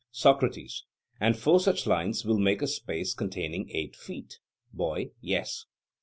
[0.09, 0.85] SOCRATES:
[1.19, 4.39] And four such lines will make a space containing eight feet?
[4.73, 5.65] BOY: Yes.